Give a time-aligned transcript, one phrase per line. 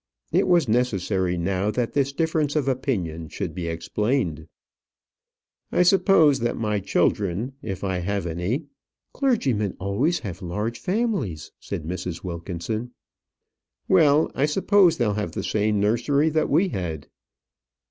[0.31, 4.47] It was necessary now that this difference of opinion should be explained.
[5.71, 8.63] "I suppose that my children, if I have any"
[9.13, 12.23] "Clergymen always have large families," said Mrs.
[12.23, 12.93] Wilkinson.
[13.87, 17.07] "Well, I suppose they'll have the same nursery that we had."